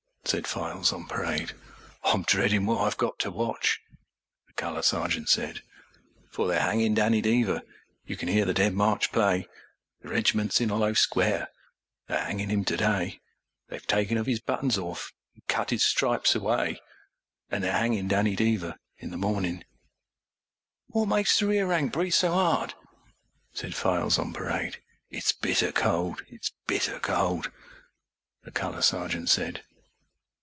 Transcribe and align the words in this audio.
â 0.23 0.33
said 0.35 0.47
Files 0.47 0.93
on 0.93 1.07
Parade. 1.07 1.51
âI'm 2.05 2.25
dreadin' 2.25 2.65
what 2.65 2.79
I've 2.79 2.95
got 2.95 3.19
to 3.19 3.31
watchâ, 3.31 3.79
the 4.47 4.53
Colour 4.53 4.81
Sergeant 4.81 5.27
said. 5.27 5.61
For 6.29 6.47
they're 6.47 6.61
hangin' 6.61 6.93
Danny 6.93 7.21
Deever, 7.21 7.63
you 8.05 8.15
can 8.15 8.29
hear 8.29 8.45
the 8.45 8.53
Dead 8.53 8.71
March 8.73 9.11
play, 9.11 9.49
The 10.01 10.07
regiment's 10.07 10.61
in 10.61 10.71
'ollow 10.71 10.93
square 10.93 11.49
they're 12.07 12.23
hangin' 12.23 12.47
him 12.49 12.63
to 12.65 12.77
day; 12.77 13.19
They've 13.67 13.85
taken 13.85 14.15
of 14.17 14.25
his 14.25 14.39
buttons 14.39 14.77
off 14.77 15.11
an' 15.35 15.41
cut 15.49 15.71
his 15.71 15.83
stripes 15.83 16.33
away, 16.33 16.79
An' 17.49 17.61
they're 17.61 17.73
hangin' 17.73 18.07
Danny 18.07 18.37
Deever 18.37 18.77
in 18.99 19.09
the 19.11 19.17
mornin'. 19.17 19.65
âWhat 20.95 21.09
makes 21.09 21.37
the 21.39 21.47
rear 21.47 21.65
rank 21.67 21.91
breathe 21.91 22.13
so 22.13 22.31
'ard?â 22.31 22.73
said 23.51 23.75
Files 23.75 24.17
on 24.17 24.31
Parade. 24.31 24.81
âIt's 25.11 25.33
bitter 25.33 25.73
cold, 25.73 26.21
it's 26.29 26.53
bitter 26.67 26.99
coldâ, 27.01 27.51
the 28.43 28.51
Colour 28.51 28.81
Sergeant 28.83 29.27
said. 29.27 29.63